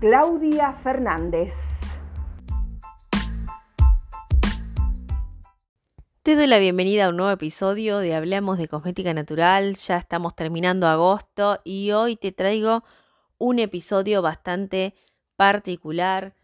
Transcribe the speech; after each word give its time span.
Claudia 0.00 0.72
Fernández. 0.72 1.82
Te 6.22 6.36
doy 6.36 6.46
la 6.46 6.58
bienvenida 6.58 7.04
a 7.04 7.08
un 7.10 7.18
nuevo 7.18 7.30
episodio 7.30 7.98
de 7.98 8.14
Hablamos 8.14 8.56
de 8.56 8.66
Cosmética 8.66 9.12
Natural. 9.12 9.74
Ya 9.74 9.98
estamos 9.98 10.34
terminando 10.34 10.86
agosto 10.86 11.60
y 11.64 11.90
hoy 11.90 12.16
te 12.16 12.32
traigo 12.32 12.82
un 13.36 13.58
episodio 13.58 14.22
bastante 14.22 14.94
particular. 15.36 16.34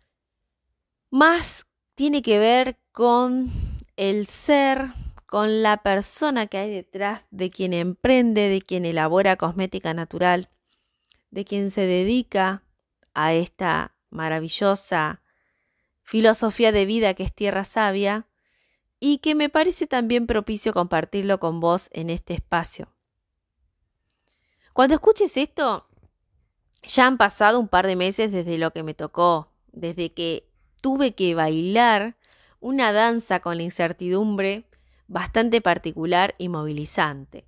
Más 1.08 1.66
tiene 1.94 2.20
que 2.20 2.38
ver 2.38 2.76
con 2.92 3.50
el 3.96 4.26
ser, 4.26 4.88
con 5.24 5.62
la 5.62 5.78
persona 5.78 6.46
que 6.46 6.58
hay 6.58 6.70
detrás 6.70 7.22
de 7.30 7.48
quien 7.48 7.72
emprende, 7.72 8.50
de 8.50 8.60
quien 8.60 8.84
elabora 8.84 9.36
cosmética 9.36 9.94
natural, 9.94 10.50
de 11.30 11.46
quien 11.46 11.70
se 11.70 11.86
dedica 11.86 12.62
a 13.16 13.32
esta 13.32 13.96
maravillosa 14.10 15.22
filosofía 16.02 16.70
de 16.70 16.84
vida 16.84 17.14
que 17.14 17.24
es 17.24 17.34
tierra 17.34 17.64
sabia 17.64 18.28
y 19.00 19.18
que 19.18 19.34
me 19.34 19.48
parece 19.48 19.86
también 19.86 20.26
propicio 20.26 20.74
compartirlo 20.74 21.40
con 21.40 21.58
vos 21.58 21.88
en 21.92 22.10
este 22.10 22.34
espacio. 22.34 22.92
Cuando 24.74 24.94
escuches 24.94 25.36
esto, 25.38 25.88
ya 26.82 27.06
han 27.06 27.16
pasado 27.16 27.58
un 27.58 27.68
par 27.68 27.86
de 27.86 27.96
meses 27.96 28.30
desde 28.30 28.58
lo 28.58 28.70
que 28.72 28.82
me 28.82 28.92
tocó, 28.92 29.50
desde 29.72 30.12
que 30.12 30.46
tuve 30.82 31.14
que 31.14 31.34
bailar 31.34 32.16
una 32.60 32.92
danza 32.92 33.40
con 33.40 33.56
la 33.56 33.62
incertidumbre 33.62 34.68
bastante 35.08 35.62
particular 35.62 36.34
y 36.36 36.50
movilizante. 36.50 37.46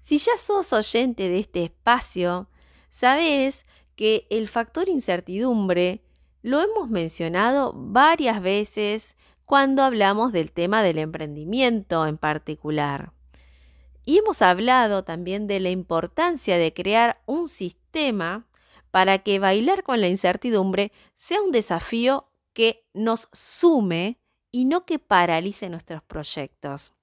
Si 0.00 0.18
ya 0.18 0.36
sos 0.36 0.72
oyente 0.72 1.28
de 1.28 1.38
este 1.38 1.62
espacio, 1.64 2.48
sabes 2.88 3.64
que 4.00 4.26
el 4.30 4.48
factor 4.48 4.88
incertidumbre 4.88 6.00
lo 6.40 6.62
hemos 6.62 6.88
mencionado 6.88 7.74
varias 7.76 8.40
veces 8.40 9.14
cuando 9.44 9.82
hablamos 9.82 10.32
del 10.32 10.52
tema 10.52 10.82
del 10.82 10.96
emprendimiento 10.96 12.06
en 12.06 12.16
particular. 12.16 13.12
Y 14.06 14.16
hemos 14.16 14.40
hablado 14.40 15.04
también 15.04 15.46
de 15.46 15.60
la 15.60 15.68
importancia 15.68 16.56
de 16.56 16.72
crear 16.72 17.20
un 17.26 17.46
sistema 17.46 18.46
para 18.90 19.18
que 19.18 19.38
bailar 19.38 19.82
con 19.82 20.00
la 20.00 20.08
incertidumbre 20.08 20.92
sea 21.14 21.42
un 21.42 21.50
desafío 21.50 22.26
que 22.54 22.86
nos 22.94 23.28
sume 23.34 24.18
y 24.50 24.64
no 24.64 24.86
que 24.86 24.98
paralice 24.98 25.68
nuestros 25.68 26.02
proyectos. 26.04 26.94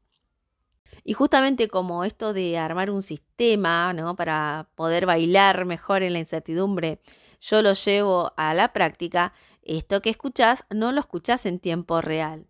Y 1.07 1.13
justamente 1.13 1.69
como 1.69 2.03
esto 2.03 2.33
de 2.33 2.57
armar 2.57 2.91
un 2.91 3.01
sistema, 3.01 3.93
¿no? 3.93 4.17
Para 4.17 4.67
poder 4.75 5.05
bailar 5.05 5.63
mejor 5.63 6.03
en 6.03 6.11
la 6.11 6.19
incertidumbre, 6.19 6.99
yo 7.39 7.61
lo 7.61 7.71
llevo 7.71 8.33
a 8.35 8.53
la 8.53 8.73
práctica, 8.73 9.31
esto 9.61 10.01
que 10.01 10.09
escuchás 10.09 10.65
no 10.69 10.91
lo 10.91 10.99
escuchás 10.99 11.45
en 11.45 11.59
tiempo 11.59 12.01
real. 12.01 12.45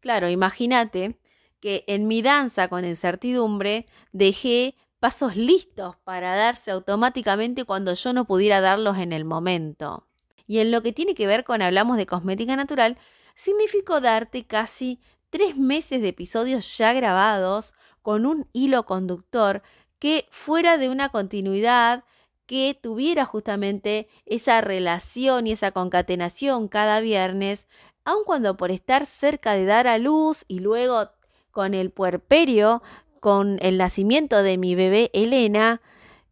Claro, 0.00 0.30
imagínate 0.30 1.20
que 1.60 1.84
en 1.88 2.08
mi 2.08 2.22
danza 2.22 2.68
con 2.68 2.86
incertidumbre 2.86 3.84
dejé 4.12 4.76
pasos 4.98 5.36
listos 5.36 5.96
para 6.02 6.34
darse 6.34 6.70
automáticamente 6.70 7.66
cuando 7.66 7.92
yo 7.92 8.14
no 8.14 8.24
pudiera 8.24 8.62
darlos 8.62 8.96
en 8.96 9.12
el 9.12 9.26
momento. 9.26 10.06
Y 10.46 10.60
en 10.60 10.70
lo 10.70 10.82
que 10.82 10.94
tiene 10.94 11.14
que 11.14 11.26
ver 11.26 11.44
con 11.44 11.60
hablamos 11.60 11.98
de 11.98 12.06
cosmética 12.06 12.56
natural, 12.56 12.96
significó 13.34 14.00
darte 14.00 14.46
casi 14.46 15.00
tres 15.28 15.58
meses 15.58 16.00
de 16.00 16.08
episodios 16.08 16.78
ya 16.78 16.94
grabados 16.94 17.74
con 18.02 18.26
un 18.26 18.48
hilo 18.52 18.86
conductor 18.86 19.62
que 19.98 20.26
fuera 20.30 20.78
de 20.78 20.88
una 20.88 21.10
continuidad 21.10 22.04
que 22.46 22.76
tuviera 22.80 23.26
justamente 23.26 24.08
esa 24.26 24.60
relación 24.60 25.46
y 25.46 25.52
esa 25.52 25.70
concatenación 25.70 26.66
cada 26.66 27.00
viernes, 27.00 27.68
aun 28.04 28.24
cuando 28.24 28.56
por 28.56 28.70
estar 28.70 29.06
cerca 29.06 29.52
de 29.52 29.64
dar 29.64 29.86
a 29.86 29.98
luz 29.98 30.44
y 30.48 30.58
luego 30.58 31.10
con 31.52 31.74
el 31.74 31.90
puerperio, 31.90 32.82
con 33.20 33.58
el 33.60 33.78
nacimiento 33.78 34.42
de 34.42 34.58
mi 34.58 34.74
bebé 34.74 35.10
Elena, 35.12 35.80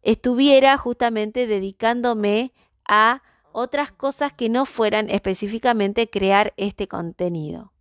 estuviera 0.01 0.77
justamente 0.77 1.47
dedicándome 1.47 2.51
a 2.85 3.21
otras 3.51 3.91
cosas 3.91 4.33
que 4.33 4.49
no 4.49 4.65
fueran 4.65 5.09
específicamente 5.09 6.09
crear 6.09 6.53
este 6.57 6.87
contenido. 6.87 7.71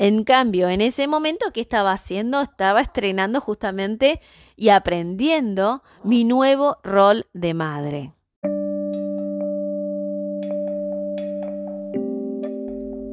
En 0.00 0.22
cambio, 0.22 0.68
en 0.68 0.80
ese 0.80 1.08
momento, 1.08 1.46
¿qué 1.52 1.60
estaba 1.60 1.90
haciendo? 1.90 2.40
Estaba 2.40 2.80
estrenando 2.80 3.40
justamente 3.40 4.20
y 4.54 4.68
aprendiendo 4.68 5.82
mi 6.04 6.22
nuevo 6.22 6.78
rol 6.84 7.26
de 7.32 7.52
madre. 7.52 8.12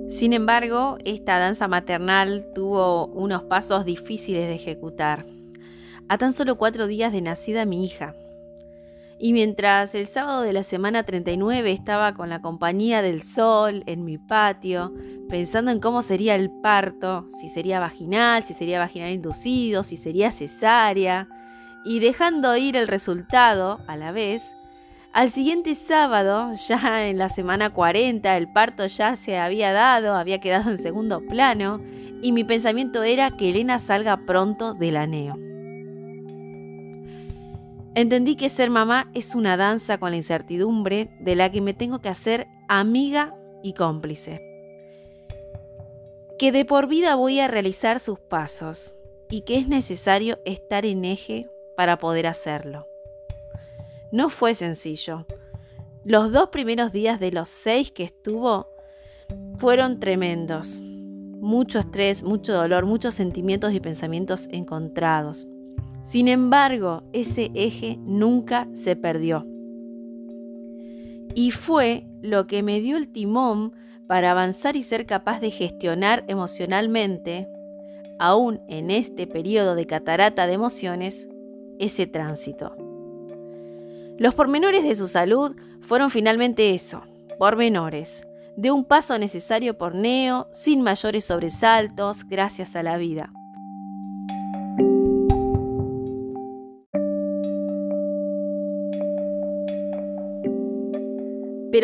Sin 0.09 0.31
embargo, 0.31 0.99
esta 1.05 1.39
danza 1.39 1.67
maternal 1.67 2.51
tuvo 2.53 3.07
unos 3.07 3.41
pasos 3.45 3.83
difíciles 3.83 4.47
de 4.47 4.53
ejecutar. 4.53 5.25
A 6.07 6.19
tan 6.19 6.33
solo 6.33 6.55
cuatro 6.55 6.85
días 6.85 7.11
de 7.11 7.23
nacida 7.23 7.65
mi 7.65 7.83
hija, 7.83 8.13
y 9.25 9.33
mientras 9.33 9.95
el 9.95 10.05
sábado 10.05 10.43
de 10.43 10.53
la 10.53 10.61
semana 10.61 11.01
39 11.01 11.71
estaba 11.71 12.13
con 12.13 12.29
la 12.29 12.43
compañía 12.43 13.01
del 13.01 13.23
sol 13.23 13.81
en 13.87 14.05
mi 14.05 14.19
patio, 14.19 14.93
pensando 15.27 15.71
en 15.71 15.79
cómo 15.79 16.03
sería 16.03 16.35
el 16.35 16.51
parto, 16.51 17.25
si 17.29 17.49
sería 17.49 17.79
vaginal, 17.79 18.43
si 18.43 18.53
sería 18.53 18.77
vaginal 18.77 19.09
inducido, 19.09 19.81
si 19.81 19.97
sería 19.97 20.29
cesárea, 20.29 21.25
y 21.83 22.01
dejando 22.01 22.55
ir 22.55 22.77
el 22.77 22.87
resultado 22.87 23.79
a 23.87 23.97
la 23.97 24.11
vez, 24.11 24.53
al 25.11 25.31
siguiente 25.31 25.73
sábado, 25.73 26.51
ya 26.67 27.07
en 27.07 27.17
la 27.17 27.27
semana 27.27 27.71
40, 27.71 28.37
el 28.37 28.53
parto 28.53 28.85
ya 28.85 29.15
se 29.15 29.39
había 29.39 29.73
dado, 29.73 30.13
había 30.13 30.39
quedado 30.39 30.69
en 30.69 30.77
segundo 30.77 31.25
plano, 31.25 31.81
y 32.21 32.31
mi 32.31 32.43
pensamiento 32.43 33.01
era 33.01 33.31
que 33.31 33.49
Elena 33.49 33.79
salga 33.79 34.17
pronto 34.17 34.75
del 34.75 34.97
aneo. 34.97 35.54
Entendí 37.95 38.35
que 38.35 38.49
ser 38.49 38.69
mamá 38.69 39.09
es 39.13 39.35
una 39.35 39.55
danza 39.55 39.97
con 39.97 40.11
la 40.11 40.17
incertidumbre 40.17 41.09
de 41.21 41.35
la 41.35 41.49
que 41.49 41.61
me 41.61 41.73
tengo 41.73 41.99
que 41.99 42.09
hacer 42.09 42.45
amiga 42.67 43.33
y 43.63 43.71
cómplice. 43.71 44.41
Que 46.37 46.51
de 46.51 46.65
por 46.65 46.87
vida 46.87 47.15
voy 47.15 47.39
a 47.39 47.47
realizar 47.47 48.01
sus 48.01 48.19
pasos 48.19 48.97
y 49.29 49.41
que 49.41 49.57
es 49.57 49.69
necesario 49.69 50.39
estar 50.43 50.85
en 50.85 51.05
eje 51.05 51.49
para 51.77 51.97
poder 51.97 52.27
hacerlo. 52.27 52.85
No 54.11 54.29
fue 54.29 54.55
sencillo. 54.55 55.25
Los 56.03 56.33
dos 56.33 56.49
primeros 56.49 56.91
días 56.91 57.21
de 57.21 57.31
los 57.31 57.47
seis 57.47 57.91
que 57.91 58.03
estuvo 58.03 58.67
fueron 59.55 60.01
tremendos. 60.01 60.81
Mucho 60.81 61.79
estrés, 61.79 62.23
mucho 62.23 62.51
dolor, 62.51 62.85
muchos 62.85 63.15
sentimientos 63.15 63.73
y 63.73 63.79
pensamientos 63.79 64.49
encontrados. 64.51 65.47
Sin 66.07 66.27
embargo, 66.27 67.01
ese 67.13 67.49
eje 67.55 67.97
nunca 68.03 68.67
se 68.73 68.95
perdió. 68.95 69.43
Y 71.33 71.49
fue 71.49 72.05
lo 72.21 72.45
que 72.45 72.61
me 72.61 72.79
dio 72.79 72.95
el 72.95 73.09
timón 73.09 73.73
para 74.05 74.29
avanzar 74.29 74.75
y 74.75 74.83
ser 74.83 75.07
capaz 75.07 75.39
de 75.39 75.49
gestionar 75.49 76.23
emocionalmente, 76.27 77.47
aún 78.19 78.61
en 78.67 78.91
este 78.91 79.25
periodo 79.25 79.73
de 79.73 79.87
catarata 79.87 80.45
de 80.45 80.53
emociones, 80.53 81.27
ese 81.79 82.05
tránsito. 82.05 82.75
Los 84.19 84.35
pormenores 84.35 84.83
de 84.83 84.93
su 84.93 85.07
salud 85.07 85.55
fueron 85.81 86.11
finalmente 86.11 86.75
eso, 86.75 87.01
pormenores, 87.39 88.27
de 88.55 88.69
un 88.69 88.85
paso 88.85 89.17
necesario 89.17 89.75
por 89.75 89.95
Neo, 89.95 90.49
sin 90.51 90.83
mayores 90.83 91.25
sobresaltos, 91.25 92.25
gracias 92.25 92.75
a 92.75 92.83
la 92.83 92.95
vida. 92.97 93.33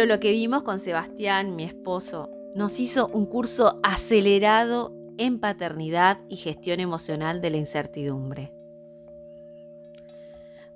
Pero 0.02 0.16
lo 0.16 0.20
que 0.20 0.32
vimos 0.32 0.64
con 0.64 0.80
Sebastián, 0.80 1.56
mi 1.56 1.64
esposo, 1.64 2.32
nos 2.56 2.80
hizo 2.80 3.08
un 3.14 3.28
curso 3.28 3.80
acelerado 3.84 4.92
en 5.20 5.40
paternidad 5.40 6.18
y 6.28 6.38
gestión 6.38 6.80
emocional 6.80 7.40
de 7.40 7.52
la 7.52 7.58
incertidumbre. 7.58 8.52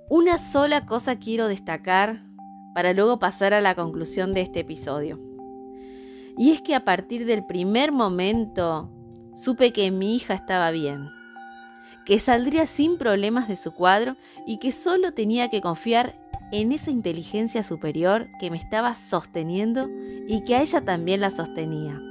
Una 0.10 0.38
sola 0.38 0.86
cosa 0.86 1.18
quiero 1.18 1.48
destacar 1.48 2.22
para 2.76 2.94
luego 2.94 3.18
pasar 3.18 3.56
a 3.56 3.62
la 3.62 3.74
conclusión 3.74 4.36
de 4.36 4.42
este 4.42 4.60
episodio. 4.60 5.20
Y 6.38 6.52
es 6.52 6.62
que 6.62 6.76
a 6.76 6.86
partir 6.86 7.26
del 7.26 7.48
primer 7.48 7.92
momento 7.92 8.92
supe 9.34 9.74
que 9.74 9.90
mi 9.90 10.16
hija 10.16 10.36
estaba 10.36 10.70
bien, 10.70 11.10
que 12.06 12.20
saldría 12.20 12.68
sin 12.68 13.00
problemas 13.00 13.48
de 13.48 13.56
su 13.56 13.74
cuadro 13.74 14.18
y 14.46 14.60
que 14.60 14.72
solo 14.72 15.14
tenía 15.14 15.50
que 15.50 15.62
confiar 15.62 16.14
en 16.62 16.72
esa 16.72 16.92
inteligencia 16.92 17.64
superior 17.64 18.28
que 18.40 18.50
me 18.50 18.58
estaba 18.58 18.94
sosteniendo 18.94 19.90
y 20.28 20.44
que 20.44 20.56
a 20.56 20.62
ella 20.62 20.82
también 20.82 21.22
la 21.22 21.30
sostenía. 21.30 22.02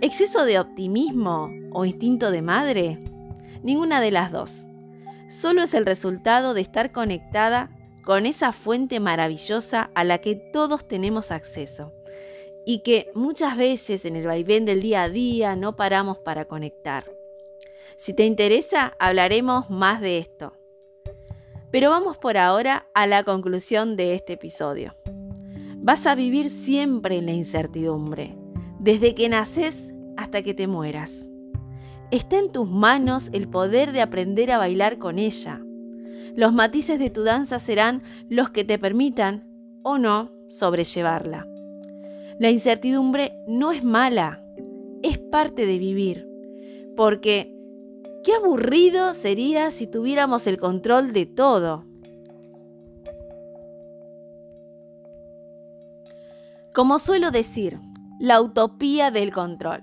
¿Exceso 0.00 0.44
de 0.44 0.58
optimismo 0.58 1.50
o 1.72 1.84
instinto 1.84 2.30
de 2.30 2.42
madre? 2.42 2.98
Ninguna 3.62 4.00
de 4.00 4.10
las 4.12 4.32
dos. 4.32 4.64
Solo 5.28 5.62
es 5.62 5.74
el 5.74 5.84
resultado 5.84 6.54
de 6.54 6.62
estar 6.62 6.90
conectada 6.90 7.70
con 8.04 8.24
esa 8.24 8.52
fuente 8.52 9.00
maravillosa 9.00 9.90
a 9.94 10.04
la 10.04 10.18
que 10.18 10.34
todos 10.34 10.88
tenemos 10.88 11.30
acceso 11.30 11.92
y 12.64 12.78
que 12.80 13.10
muchas 13.14 13.56
veces 13.56 14.04
en 14.04 14.16
el 14.16 14.26
vaivén 14.26 14.64
del 14.64 14.80
día 14.80 15.02
a 15.02 15.08
día 15.08 15.56
no 15.56 15.76
paramos 15.76 16.18
para 16.18 16.46
conectar. 16.46 17.04
Si 17.96 18.14
te 18.14 18.24
interesa, 18.24 18.94
hablaremos 18.98 19.68
más 19.68 20.00
de 20.00 20.18
esto. 20.18 20.57
Pero 21.70 21.90
vamos 21.90 22.16
por 22.16 22.36
ahora 22.38 22.86
a 22.94 23.06
la 23.06 23.24
conclusión 23.24 23.96
de 23.96 24.14
este 24.14 24.34
episodio. 24.34 24.94
Vas 25.76 26.06
a 26.06 26.14
vivir 26.14 26.48
siempre 26.48 27.18
en 27.18 27.26
la 27.26 27.32
incertidumbre, 27.32 28.36
desde 28.80 29.14
que 29.14 29.28
naces 29.28 29.92
hasta 30.16 30.42
que 30.42 30.54
te 30.54 30.66
mueras. 30.66 31.28
Está 32.10 32.38
en 32.38 32.50
tus 32.52 32.68
manos 32.68 33.28
el 33.34 33.48
poder 33.48 33.92
de 33.92 34.00
aprender 34.00 34.50
a 34.50 34.58
bailar 34.58 34.98
con 34.98 35.18
ella. 35.18 35.60
Los 36.34 36.54
matices 36.54 36.98
de 36.98 37.10
tu 37.10 37.22
danza 37.22 37.58
serán 37.58 38.02
los 38.28 38.48
que 38.50 38.64
te 38.64 38.78
permitan, 38.78 39.46
o 39.82 39.98
no, 39.98 40.32
sobrellevarla. 40.48 41.46
La 42.38 42.50
incertidumbre 42.50 43.32
no 43.46 43.72
es 43.72 43.84
mala, 43.84 44.42
es 45.02 45.18
parte 45.18 45.66
de 45.66 45.78
vivir, 45.78 46.26
porque 46.96 47.57
Qué 48.28 48.34
aburrido 48.34 49.14
sería 49.14 49.70
si 49.70 49.86
tuviéramos 49.86 50.46
el 50.46 50.58
control 50.58 51.14
de 51.14 51.24
todo. 51.24 51.86
Como 56.74 56.98
suelo 56.98 57.30
decir, 57.30 57.80
la 58.20 58.42
utopía 58.42 59.10
del 59.10 59.32
control. 59.32 59.82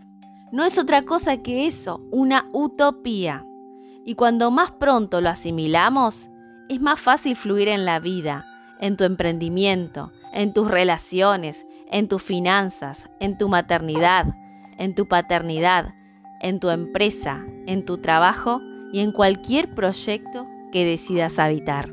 No 0.51 0.63
es 0.63 0.77
otra 0.77 1.01
cosa 1.01 1.41
que 1.41 1.65
eso, 1.65 2.05
una 2.11 2.47
utopía. 2.53 3.43
Y 4.05 4.13
cuando 4.13 4.51
más 4.51 4.69
pronto 4.73 5.21
lo 5.21 5.29
asimilamos, 5.29 6.27
es 6.69 6.79
más 6.79 6.99
fácil 6.99 7.35
fluir 7.35 7.67
en 7.67 7.83
la 7.83 7.99
vida, 7.99 8.45
en 8.79 8.95
tu 8.95 9.05
emprendimiento, 9.05 10.11
en 10.33 10.53
tus 10.53 10.69
relaciones, 10.69 11.65
en 11.89 12.07
tus 12.07 12.21
finanzas, 12.21 13.09
en 13.19 13.39
tu 13.39 13.49
maternidad, 13.49 14.35
en 14.77 14.93
tu 14.93 15.07
paternidad, 15.07 15.95
en 16.45 16.59
tu 16.59 16.69
empresa, 16.69 17.43
en 17.65 17.85
tu 17.85 17.97
trabajo 17.97 18.61
y 18.93 18.99
en 18.99 19.11
cualquier 19.11 19.73
proyecto 19.73 20.45
que 20.71 20.85
decidas 20.85 21.39
habitar. 21.39 21.91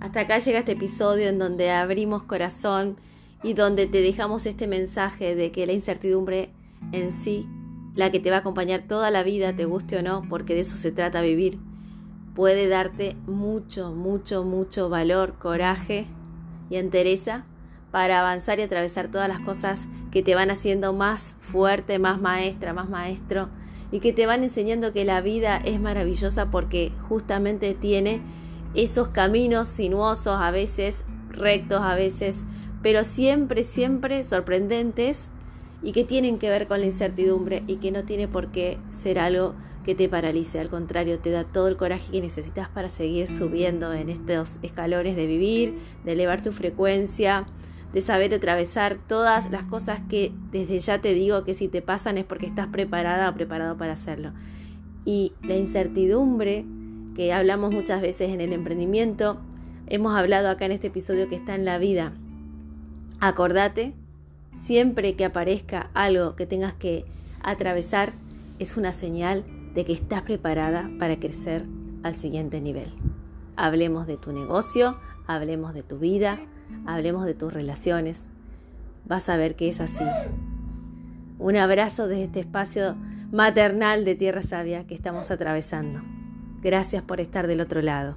Hasta 0.00 0.20
acá 0.20 0.38
llega 0.38 0.60
este 0.60 0.72
episodio 0.72 1.28
en 1.28 1.38
donde 1.38 1.70
abrimos 1.70 2.22
corazón 2.22 2.96
y 3.42 3.52
donde 3.52 3.86
te 3.86 4.00
dejamos 4.00 4.46
este 4.46 4.66
mensaje 4.66 5.34
de 5.34 5.52
que 5.52 5.66
la 5.66 5.74
incertidumbre 5.74 6.54
en 6.92 7.12
sí, 7.12 7.46
la 7.94 8.10
que 8.10 8.18
te 8.18 8.30
va 8.30 8.36
a 8.36 8.40
acompañar 8.40 8.80
toda 8.80 9.10
la 9.10 9.24
vida, 9.24 9.54
te 9.54 9.66
guste 9.66 9.98
o 9.98 10.02
no, 10.02 10.22
porque 10.30 10.54
de 10.54 10.60
eso 10.60 10.78
se 10.78 10.90
trata 10.90 11.20
vivir, 11.20 11.58
puede 12.34 12.68
darte 12.68 13.16
mucho, 13.26 13.92
mucho, 13.92 14.44
mucho 14.44 14.88
valor, 14.88 15.34
coraje 15.38 16.06
y 16.68 16.76
entereza 16.76 17.44
para 17.90 18.20
avanzar 18.20 18.58
y 18.58 18.62
atravesar 18.62 19.08
todas 19.10 19.28
las 19.28 19.40
cosas 19.40 19.88
que 20.10 20.22
te 20.22 20.34
van 20.34 20.50
haciendo 20.50 20.92
más 20.92 21.36
fuerte, 21.40 21.98
más 21.98 22.20
maestra, 22.20 22.72
más 22.72 22.88
maestro 22.88 23.48
y 23.92 24.00
que 24.00 24.12
te 24.12 24.26
van 24.26 24.42
enseñando 24.42 24.92
que 24.92 25.04
la 25.04 25.20
vida 25.20 25.56
es 25.56 25.80
maravillosa 25.80 26.50
porque 26.50 26.92
justamente 27.08 27.74
tiene 27.74 28.20
esos 28.74 29.08
caminos 29.08 29.68
sinuosos, 29.68 30.40
a 30.40 30.50
veces 30.52 31.04
rectos, 31.30 31.80
a 31.82 31.94
veces, 31.94 32.44
pero 32.82 33.02
siempre, 33.02 33.64
siempre 33.64 34.22
sorprendentes 34.22 35.30
y 35.82 35.92
que 35.92 36.04
tienen 36.04 36.38
que 36.38 36.50
ver 36.50 36.66
con 36.66 36.80
la 36.80 36.86
incertidumbre 36.86 37.62
y 37.66 37.76
que 37.76 37.90
no 37.90 38.04
tiene 38.04 38.28
por 38.28 38.52
qué 38.52 38.78
ser 38.90 39.18
algo 39.18 39.54
que 39.84 39.94
te 39.94 40.08
paralice, 40.08 40.60
al 40.60 40.68
contrario, 40.68 41.18
te 41.18 41.30
da 41.30 41.44
todo 41.44 41.68
el 41.68 41.76
coraje 41.76 42.12
que 42.12 42.20
necesitas 42.20 42.68
para 42.68 42.88
seguir 42.88 43.28
subiendo 43.28 43.92
en 43.92 44.10
estos 44.10 44.58
escalones 44.62 45.16
de 45.16 45.26
vivir, 45.26 45.74
de 46.04 46.12
elevar 46.12 46.42
tu 46.42 46.52
frecuencia, 46.52 47.46
de 47.92 48.00
saber 48.00 48.32
atravesar 48.34 48.96
todas 48.96 49.50
las 49.50 49.64
cosas 49.64 50.00
que 50.08 50.32
desde 50.52 50.78
ya 50.80 51.00
te 51.00 51.14
digo 51.14 51.44
que 51.44 51.54
si 51.54 51.68
te 51.68 51.82
pasan 51.82 52.18
es 52.18 52.24
porque 52.24 52.46
estás 52.46 52.68
preparada 52.68 53.28
o 53.30 53.34
preparado 53.34 53.76
para 53.76 53.94
hacerlo. 53.94 54.32
Y 55.04 55.32
la 55.42 55.56
incertidumbre 55.56 56.66
que 57.14 57.32
hablamos 57.32 57.72
muchas 57.72 58.00
veces 58.00 58.30
en 58.30 58.40
el 58.40 58.52
emprendimiento, 58.52 59.40
hemos 59.86 60.14
hablado 60.14 60.50
acá 60.50 60.66
en 60.66 60.72
este 60.72 60.88
episodio 60.88 61.28
que 61.28 61.36
está 61.36 61.54
en 61.54 61.64
la 61.64 61.78
vida. 61.78 62.12
Acordate, 63.18 63.94
siempre 64.56 65.14
que 65.14 65.24
aparezca 65.24 65.90
algo 65.94 66.36
que 66.36 66.46
tengas 66.46 66.74
que 66.74 67.04
atravesar, 67.42 68.12
es 68.58 68.76
una 68.76 68.92
señal 68.92 69.44
de 69.74 69.84
que 69.84 69.92
estás 69.92 70.22
preparada 70.22 70.90
para 70.98 71.18
crecer 71.18 71.64
al 72.02 72.14
siguiente 72.14 72.60
nivel. 72.60 72.92
Hablemos 73.56 74.06
de 74.06 74.16
tu 74.16 74.32
negocio, 74.32 74.98
hablemos 75.26 75.74
de 75.74 75.82
tu 75.82 75.98
vida, 75.98 76.38
hablemos 76.86 77.24
de 77.24 77.34
tus 77.34 77.52
relaciones. 77.52 78.28
Vas 79.06 79.28
a 79.28 79.36
ver 79.36 79.56
que 79.56 79.68
es 79.68 79.80
así. 79.80 80.04
Un 81.38 81.56
abrazo 81.56 82.06
desde 82.06 82.24
este 82.24 82.40
espacio 82.40 82.96
maternal 83.32 84.04
de 84.04 84.14
Tierra 84.14 84.42
Sabia 84.42 84.86
que 84.86 84.94
estamos 84.94 85.30
atravesando. 85.30 86.00
Gracias 86.60 87.02
por 87.02 87.20
estar 87.20 87.46
del 87.46 87.60
otro 87.60 87.80
lado. 87.80 88.16